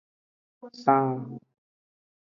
[0.81, 1.09] San.